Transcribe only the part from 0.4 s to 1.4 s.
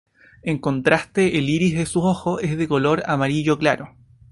En contraste